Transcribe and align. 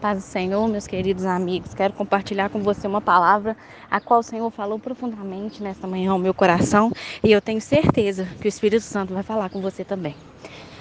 Paz 0.00 0.18
do 0.18 0.22
Senhor, 0.22 0.68
meus 0.68 0.86
queridos 0.86 1.24
amigos, 1.24 1.74
quero 1.74 1.92
compartilhar 1.92 2.48
com 2.50 2.60
você 2.60 2.86
uma 2.86 3.00
palavra 3.00 3.56
a 3.90 3.98
qual 4.00 4.20
o 4.20 4.22
Senhor 4.22 4.48
falou 4.48 4.78
profundamente 4.78 5.60
nesta 5.60 5.88
manhã 5.88 6.12
ao 6.12 6.20
meu 6.20 6.32
coração 6.32 6.92
e 7.22 7.32
eu 7.32 7.40
tenho 7.42 7.60
certeza 7.60 8.24
que 8.40 8.46
o 8.46 8.48
Espírito 8.48 8.84
Santo 8.84 9.12
vai 9.12 9.24
falar 9.24 9.50
com 9.50 9.60
você 9.60 9.84
também. 9.84 10.14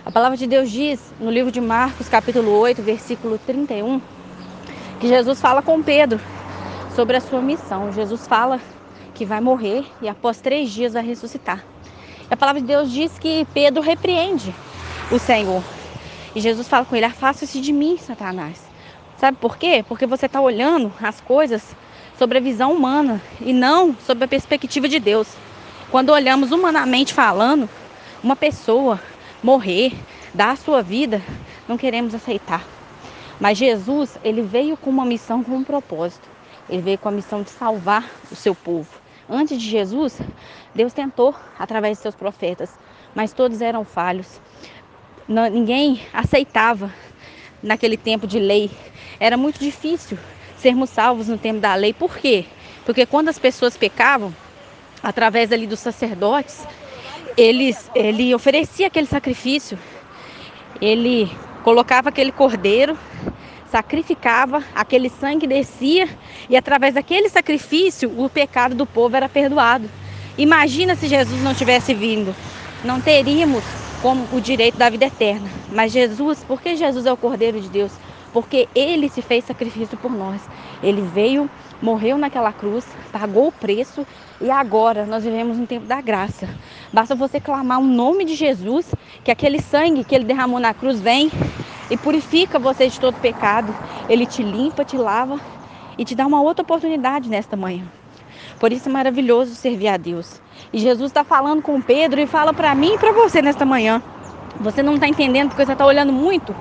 A 0.05 0.11
palavra 0.11 0.37
de 0.37 0.45
Deus 0.45 0.69
diz 0.69 0.99
no 1.19 1.31
livro 1.31 1.51
de 1.51 1.59
Marcos, 1.59 2.07
capítulo 2.07 2.51
8, 2.59 2.83
versículo 2.83 3.39
31, 3.39 3.99
que 4.99 5.07
Jesus 5.07 5.41
fala 5.41 5.63
com 5.63 5.81
Pedro 5.81 6.19
sobre 6.95 7.17
a 7.17 7.21
sua 7.21 7.41
missão. 7.41 7.91
Jesus 7.91 8.27
fala 8.27 8.61
que 9.15 9.25
vai 9.25 9.41
morrer 9.41 9.83
e 9.99 10.07
após 10.07 10.39
três 10.39 10.69
dias 10.69 10.93
vai 10.93 11.03
ressuscitar. 11.03 11.65
E 12.29 12.33
a 12.35 12.37
palavra 12.37 12.61
de 12.61 12.67
Deus 12.67 12.91
diz 12.91 13.17
que 13.17 13.47
Pedro 13.51 13.81
repreende 13.81 14.53
o 15.11 15.17
Senhor. 15.17 15.63
E 16.35 16.39
Jesus 16.39 16.67
fala 16.67 16.85
com 16.85 16.95
ele: 16.95 17.05
Afasta-se 17.05 17.59
de 17.59 17.73
mim, 17.73 17.97
Satanás. 17.97 18.66
Sabe 19.17 19.37
por 19.37 19.57
quê? 19.57 19.83
Porque 19.87 20.05
você 20.05 20.27
está 20.27 20.39
olhando 20.39 20.93
as 21.01 21.19
coisas 21.19 21.75
sobre 22.17 22.37
a 22.37 22.41
visão 22.41 22.71
humana 22.71 23.21
e 23.41 23.51
não 23.51 23.95
sobre 24.05 24.23
a 24.23 24.27
perspectiva 24.27 24.87
de 24.87 24.99
Deus. 24.99 25.27
Quando 25.89 26.11
olhamos 26.11 26.51
humanamente 26.51 27.13
falando, 27.13 27.67
uma 28.23 28.35
pessoa 28.35 29.01
morrer, 29.41 29.93
dar 30.33 30.51
a 30.51 30.55
sua 30.55 30.83
vida, 30.83 31.21
não 31.67 31.77
queremos 31.77 32.13
aceitar. 32.13 32.63
Mas 33.39 33.57
Jesus, 33.57 34.17
ele 34.23 34.41
veio 34.41 34.77
com 34.77 34.89
uma 34.89 35.05
missão, 35.05 35.43
com 35.43 35.55
um 35.55 35.63
propósito. 35.63 36.27
Ele 36.69 36.81
veio 36.81 36.97
com 36.97 37.09
a 37.09 37.11
missão 37.11 37.41
de 37.41 37.49
salvar 37.49 38.07
o 38.31 38.35
seu 38.35 38.53
povo. 38.53 38.89
Antes 39.29 39.59
de 39.59 39.67
Jesus, 39.67 40.19
Deus 40.75 40.93
tentou 40.93 41.33
através 41.57 41.97
de 41.97 42.03
seus 42.03 42.15
profetas, 42.15 42.69
mas 43.15 43.33
todos 43.33 43.61
eram 43.61 43.83
falhos. 43.83 44.39
ninguém 45.27 46.01
aceitava 46.13 46.91
naquele 47.61 47.97
tempo 47.97 48.27
de 48.27 48.39
lei 48.39 48.69
era 49.19 49.37
muito 49.37 49.59
difícil 49.59 50.17
sermos 50.57 50.89
salvos 50.89 51.27
no 51.27 51.37
tempo 51.37 51.59
da 51.59 51.75
lei. 51.75 51.93
Por 51.93 52.17
quê? 52.17 52.45
Porque 52.85 53.05
quando 53.05 53.29
as 53.29 53.39
pessoas 53.39 53.77
pecavam, 53.77 54.33
através 55.01 55.51
ali 55.51 55.67
dos 55.67 55.79
sacerdotes, 55.79 56.65
eles, 57.35 57.89
ele 57.93 58.33
oferecia 58.33 58.87
aquele 58.87 59.07
sacrifício, 59.07 59.77
ele 60.81 61.29
colocava 61.63 62.09
aquele 62.09 62.31
cordeiro, 62.31 62.97
sacrificava, 63.69 64.63
aquele 64.73 65.09
sangue 65.09 65.45
descia 65.45 66.07
e 66.49 66.55
através 66.55 66.93
daquele 66.93 67.29
sacrifício 67.29 68.11
o 68.17 68.29
pecado 68.29 68.73
do 68.73 68.85
povo 68.85 69.15
era 69.15 69.29
perdoado. 69.29 69.89
Imagina 70.37 70.95
se 70.95 71.07
Jesus 71.07 71.41
não 71.41 71.53
tivesse 71.53 71.93
vindo, 71.93 72.35
não 72.83 73.01
teríamos 73.01 73.63
como 73.99 74.27
o 74.31 74.39
direito 74.39 74.77
da 74.77 74.89
vida 74.89 75.05
eterna. 75.05 75.51
Mas 75.71 75.91
Jesus, 75.91 76.43
porque 76.43 76.75
Jesus 76.75 77.05
é 77.05 77.11
o 77.11 77.17
Cordeiro 77.17 77.59
de 77.59 77.69
Deus, 77.69 77.99
porque 78.31 78.69
ele 78.75 79.09
se 79.09 79.21
fez 79.21 79.45
sacrifício 79.45 79.97
por 79.97 80.11
nós. 80.11 80.47
Ele 80.81 81.01
veio, 81.01 81.49
morreu 81.81 82.17
naquela 82.17 82.53
cruz, 82.53 82.95
pagou 83.11 83.47
o 83.47 83.51
preço 83.51 84.05
e 84.39 84.49
agora 84.49 85.05
nós 85.05 85.23
vivemos 85.23 85.57
um 85.57 85.65
tempo 85.65 85.85
da 85.85 86.01
graça. 86.01 86.47
Basta 86.93 87.15
você 87.15 87.39
clamar 87.39 87.79
o 87.79 87.85
nome 87.85 88.25
de 88.25 88.35
Jesus, 88.35 88.91
que 89.23 89.31
aquele 89.31 89.61
sangue 89.61 90.03
que 90.03 90.15
ele 90.15 90.25
derramou 90.25 90.59
na 90.59 90.73
cruz 90.73 91.01
vem 91.01 91.31
e 91.89 91.97
purifica 91.97 92.59
você 92.59 92.87
de 92.87 92.99
todo 92.99 93.19
pecado. 93.19 93.75
Ele 94.07 94.25
te 94.25 94.43
limpa, 94.43 94.85
te 94.85 94.97
lava 94.97 95.41
e 95.97 96.05
te 96.05 96.13
dá 96.15 96.25
uma 96.27 96.41
outra 96.41 96.61
oportunidade 96.61 97.29
nesta 97.29 97.57
manhã. 97.57 97.91
Por 98.59 98.71
isso 98.71 98.89
é 98.89 98.91
maravilhoso 98.91 99.53
servir 99.55 99.87
a 99.87 99.97
Deus. 99.97 100.41
E 100.73 100.79
Jesus 100.79 101.11
está 101.11 101.23
falando 101.23 101.61
com 101.61 101.79
Pedro 101.81 102.19
e 102.19 102.25
fala 102.25 102.53
para 102.53 102.73
mim 102.73 102.93
e 102.93 102.97
para 102.97 103.11
você 103.11 103.41
nesta 103.41 103.65
manhã. 103.65 104.01
Você 104.59 104.81
não 104.81 104.95
está 104.95 105.07
entendendo 105.07 105.49
porque 105.49 105.65
você 105.65 105.73
está 105.73 105.85
olhando 105.85 106.11
muito 106.11 106.55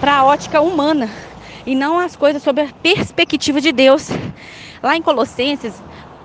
para 0.00 0.16
a 0.16 0.24
ótica 0.24 0.60
humana 0.60 1.10
e 1.66 1.74
não 1.74 1.98
as 1.98 2.14
coisas 2.14 2.42
sob 2.42 2.60
a 2.60 2.68
perspectiva 2.82 3.60
de 3.60 3.72
Deus. 3.72 4.08
Lá 4.82 4.96
em 4.96 5.02
Colossenses, 5.02 5.74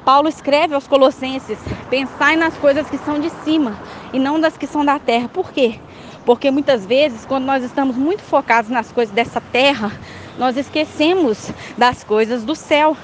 Paulo 0.05 0.29
escreve 0.29 0.75
aos 0.75 0.87
Colossenses: 0.87 1.59
pensai 1.89 2.35
nas 2.35 2.55
coisas 2.55 2.87
que 2.87 2.97
são 2.97 3.19
de 3.19 3.29
cima 3.43 3.77
e 4.13 4.19
não 4.19 4.39
das 4.39 4.55
que 4.55 4.67
são 4.67 4.85
da 4.85 4.99
terra. 4.99 5.27
Por 5.27 5.51
quê? 5.51 5.79
Porque 6.25 6.51
muitas 6.51 6.85
vezes, 6.85 7.25
quando 7.25 7.45
nós 7.45 7.63
estamos 7.63 7.95
muito 7.95 8.21
focados 8.21 8.69
nas 8.69 8.91
coisas 8.91 9.13
dessa 9.13 9.41
terra, 9.41 9.91
nós 10.37 10.57
esquecemos 10.57 11.51
das 11.77 12.03
coisas 12.03 12.43
do 12.43 12.55
céu. 12.55 12.95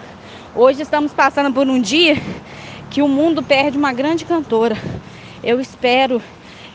Hoje 0.56 0.84
estamos 0.84 1.12
passando 1.12 1.52
por 1.52 1.68
um 1.68 1.82
dia 1.82 2.16
que 2.92 3.02
o 3.02 3.08
mundo 3.08 3.42
perde 3.42 3.76
uma 3.76 3.92
grande 3.92 4.24
cantora. 4.24 4.78
Eu 5.44 5.60
espero 5.60 6.22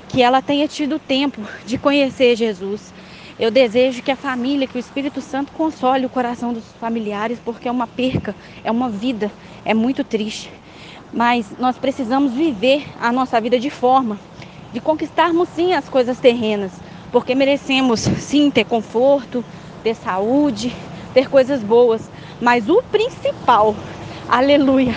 que 0.09 0.21
ela 0.21 0.43
tenha 0.43 0.67
tido 0.67 0.99
tempo 0.99 1.41
de 1.65 1.79
conhecer 1.79 2.35
Jesus, 2.35 2.93
eu 3.39 3.53
desejo 3.53 4.03
que 4.03 4.11
a 4.11 4.17
família, 4.17 4.67
que 4.67 4.77
o 4.77 4.81
Espírito 4.81 5.21
Santo 5.21 5.53
console 5.53 6.07
o 6.07 6.09
coração 6.09 6.53
dos 6.53 6.65
familiares, 6.81 7.39
porque 7.45 7.69
é 7.69 7.71
uma 7.71 7.87
perca, 7.87 8.35
é 8.65 8.71
uma 8.71 8.89
vida, 8.89 9.31
é 9.65 9.73
muito 9.73 10.03
triste. 10.03 10.51
Mas 11.13 11.47
nós 11.57 11.79
precisamos 11.79 12.33
viver 12.33 12.85
a 13.01 13.13
nossa 13.13 13.41
vida 13.41 13.61
de 13.61 13.71
forma 13.71 14.19
de 14.73 14.81
conquistarmos 14.81 15.49
sim 15.51 15.73
as 15.73 15.89
coisas 15.89 16.19
terrenas, 16.19 16.73
porque 17.13 17.33
merecemos 17.33 18.01
sim 18.01 18.51
ter 18.51 18.65
conforto, 18.65 19.45
ter 19.85 19.95
saúde, 19.95 20.75
ter 21.15 21.29
coisas 21.29 21.63
boas, 21.63 22.11
mas 22.41 22.69
o 22.69 22.83
principal, 22.83 23.75
aleluia, 24.29 24.97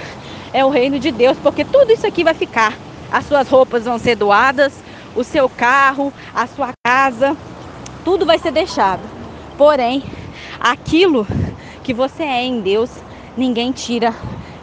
é 0.53 0.63
o 0.63 0.69
reino 0.69 0.99
de 0.99 1.11
Deus, 1.11 1.37
porque 1.39 1.65
tudo 1.65 1.91
isso 1.91 2.05
aqui 2.05 2.23
vai 2.23 2.33
ficar. 2.33 2.77
As 3.11 3.25
suas 3.25 3.49
roupas 3.49 3.85
vão 3.85 3.97
ser 3.97 4.15
doadas, 4.15 4.73
o 5.15 5.23
seu 5.23 5.49
carro, 5.49 6.13
a 6.33 6.47
sua 6.47 6.69
casa, 6.85 7.35
tudo 8.05 8.25
vai 8.25 8.37
ser 8.37 8.51
deixado. 8.51 9.01
Porém, 9.57 10.03
aquilo 10.59 11.27
que 11.83 11.93
você 11.93 12.23
é 12.23 12.43
em 12.43 12.61
Deus, 12.61 12.89
ninguém 13.35 13.71
tira, 13.71 14.13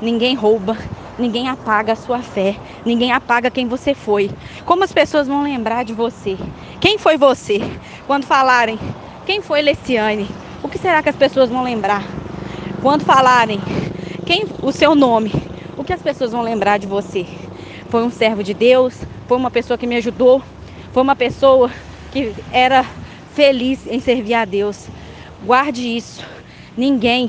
ninguém 0.00 0.34
rouba, 0.34 0.76
ninguém 1.18 1.48
apaga 1.48 1.92
a 1.92 1.96
sua 1.96 2.20
fé, 2.20 2.56
ninguém 2.84 3.12
apaga 3.12 3.50
quem 3.50 3.66
você 3.66 3.94
foi. 3.94 4.30
Como 4.64 4.84
as 4.84 4.92
pessoas 4.92 5.26
vão 5.26 5.42
lembrar 5.42 5.84
de 5.84 5.92
você? 5.92 6.38
Quem 6.80 6.96
foi 6.96 7.16
você? 7.16 7.60
Quando 8.06 8.24
falarem, 8.24 8.78
quem 9.26 9.42
foi 9.42 9.60
Leciane? 9.60 10.28
O 10.62 10.68
que 10.68 10.78
será 10.78 11.02
que 11.02 11.08
as 11.08 11.16
pessoas 11.16 11.50
vão 11.50 11.62
lembrar? 11.62 12.02
Quando 12.80 13.04
falarem, 13.04 13.60
quem 14.24 14.46
o 14.62 14.70
seu 14.70 14.94
nome? 14.94 15.32
O 15.76 15.82
que 15.82 15.92
as 15.92 16.00
pessoas 16.00 16.30
vão 16.30 16.42
lembrar 16.42 16.78
de 16.78 16.86
você? 16.86 17.26
Foi 17.88 18.04
um 18.04 18.10
servo 18.10 18.44
de 18.44 18.54
Deus? 18.54 18.94
Foi 19.26 19.36
uma 19.36 19.50
pessoa 19.50 19.76
que 19.76 19.86
me 19.86 19.96
ajudou? 19.96 20.40
Foi 20.92 21.02
uma 21.02 21.16
pessoa 21.16 21.70
que 22.12 22.32
era 22.52 22.84
feliz 23.34 23.84
em 23.88 23.98
servir 23.98 24.34
a 24.34 24.44
Deus. 24.44 24.86
Guarde 25.44 25.96
isso. 25.96 26.24
Ninguém 26.76 27.28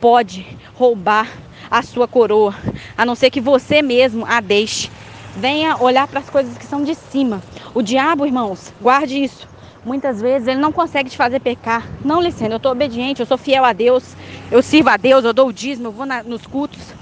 pode 0.00 0.46
roubar 0.74 1.28
a 1.68 1.82
sua 1.82 2.06
coroa, 2.06 2.54
a 2.96 3.04
não 3.04 3.16
ser 3.16 3.30
que 3.30 3.40
você 3.40 3.82
mesmo 3.82 4.24
a 4.28 4.40
deixe. 4.40 4.88
Venha 5.36 5.76
olhar 5.82 6.06
para 6.06 6.20
as 6.20 6.30
coisas 6.30 6.56
que 6.56 6.64
são 6.64 6.84
de 6.84 6.94
cima. 6.94 7.42
O 7.74 7.82
diabo, 7.82 8.24
irmãos, 8.24 8.72
guarde 8.80 9.24
isso. 9.24 9.48
Muitas 9.84 10.20
vezes 10.20 10.46
ele 10.48 10.60
não 10.60 10.72
consegue 10.72 11.08
te 11.08 11.16
fazer 11.16 11.40
pecar. 11.40 11.86
Não, 12.04 12.20
Licena, 12.20 12.54
eu 12.54 12.56
estou 12.58 12.72
obediente, 12.72 13.20
eu 13.20 13.26
sou 13.26 13.38
fiel 13.38 13.64
a 13.64 13.72
Deus, 13.72 14.14
eu 14.50 14.62
sirvo 14.62 14.90
a 14.90 14.96
Deus, 14.96 15.24
eu 15.24 15.32
dou 15.32 15.48
o 15.48 15.52
dízimo, 15.52 15.88
eu 15.88 15.92
vou 15.92 16.06
na, 16.06 16.22
nos 16.22 16.46
cultos. 16.46 16.94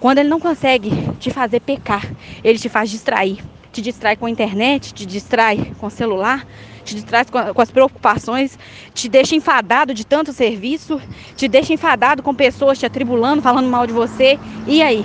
Quando 0.00 0.18
ele 0.18 0.28
não 0.28 0.40
consegue 0.40 0.90
te 1.18 1.30
fazer 1.30 1.60
pecar, 1.60 2.04
ele 2.44 2.58
te 2.58 2.68
faz 2.68 2.90
distrair 2.90 3.38
te 3.76 3.82
distrai 3.82 4.16
com 4.16 4.24
a 4.24 4.30
internet, 4.30 4.94
te 4.94 5.04
distrai 5.04 5.72
com 5.78 5.88
o 5.88 5.90
celular, 5.90 6.46
te 6.82 6.94
distrai 6.94 7.26
com, 7.26 7.60
as 7.60 7.70
preocupações, 7.70 8.58
te 8.94 9.06
deixa 9.06 9.36
enfadado 9.36 9.92
de 9.92 10.06
tanto 10.06 10.32
serviço, 10.32 10.98
te 11.36 11.46
deixa 11.46 11.74
enfadado 11.74 12.22
com 12.22 12.34
pessoas 12.34 12.78
te 12.78 12.86
atribulando, 12.86 13.42
falando 13.42 13.68
mal 13.68 13.86
de 13.86 13.92
você. 13.92 14.38
E 14.66 14.82
aí? 14.82 15.04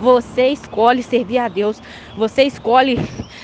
Você 0.00 0.46
escolhe 0.50 1.02
servir 1.02 1.38
a 1.38 1.48
Deus, 1.48 1.82
você 2.16 2.44
escolhe 2.44 3.00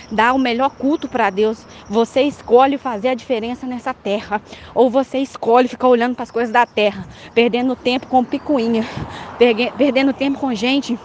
dar 0.08 0.32
o 0.34 0.38
melhor 0.38 0.70
culto 0.70 1.08
para 1.08 1.28
Deus, 1.28 1.66
você 1.88 2.22
escolhe 2.22 2.78
fazer 2.78 3.08
a 3.08 3.14
diferença 3.14 3.66
nessa 3.66 3.92
terra, 3.92 4.40
ou 4.74 4.90
você 4.90 5.18
escolhe 5.18 5.68
ficar 5.68 5.88
olhando 5.88 6.14
para 6.14 6.22
as 6.22 6.30
coisas 6.30 6.52
da 6.52 6.66
terra, 6.66 7.06
perdendo 7.34 7.76
tempo 7.76 8.06
com 8.06 8.24
picuinha, 8.24 8.84
perdendo 9.76 10.12
tempo 10.12 10.38
com 10.38 10.54
gente 10.54 10.98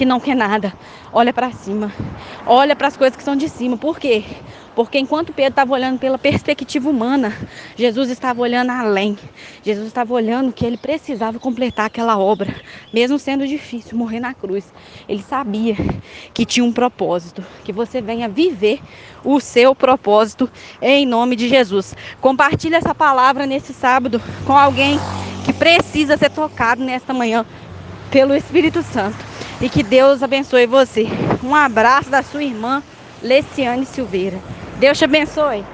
que 0.00 0.06
não 0.06 0.18
quer 0.18 0.34
nada. 0.34 0.72
Olha 1.12 1.30
para 1.30 1.52
cima. 1.52 1.92
Olha 2.46 2.74
para 2.74 2.88
as 2.88 2.96
coisas 2.96 3.14
que 3.14 3.22
são 3.22 3.36
de 3.36 3.50
cima. 3.50 3.76
Por 3.76 3.98
quê? 4.00 4.24
Porque 4.74 4.98
enquanto 4.98 5.30
Pedro 5.30 5.50
estava 5.50 5.74
olhando 5.74 5.98
pela 5.98 6.16
perspectiva 6.16 6.88
humana, 6.88 7.36
Jesus 7.76 8.08
estava 8.08 8.40
olhando 8.40 8.70
além. 8.70 9.18
Jesus 9.62 9.88
estava 9.88 10.14
olhando 10.14 10.54
que 10.54 10.64
ele 10.64 10.78
precisava 10.78 11.38
completar 11.38 11.84
aquela 11.84 12.18
obra, 12.18 12.54
mesmo 12.94 13.18
sendo 13.18 13.46
difícil 13.46 13.98
morrer 13.98 14.20
na 14.20 14.32
cruz. 14.32 14.72
Ele 15.06 15.22
sabia 15.22 15.76
que 16.32 16.46
tinha 16.46 16.64
um 16.64 16.72
propósito, 16.72 17.44
que 17.62 17.70
você 17.70 18.00
venha 18.00 18.26
viver 18.26 18.80
o 19.22 19.38
seu 19.38 19.74
propósito 19.74 20.50
em 20.80 21.04
nome 21.04 21.36
de 21.36 21.46
Jesus. 21.46 21.94
Compartilhe 22.22 22.74
essa 22.74 22.94
palavra 22.94 23.44
nesse 23.44 23.74
sábado 23.74 24.18
com 24.46 24.56
alguém 24.56 24.98
que 25.44 25.52
precisa 25.52 26.16
ser 26.16 26.30
tocado 26.30 26.82
nesta 26.82 27.12
manhã 27.12 27.44
pelo 28.10 28.34
Espírito 28.34 28.82
Santo 28.82 29.28
e 29.60 29.68
que 29.68 29.82
Deus 29.82 30.22
abençoe 30.22 30.66
você. 30.66 31.06
Um 31.42 31.54
abraço 31.54 32.08
da 32.10 32.22
sua 32.22 32.42
irmã 32.42 32.82
Leciane 33.22 33.84
Silveira. 33.84 34.38
Deus 34.78 34.98
te 34.98 35.04
abençoe. 35.04 35.64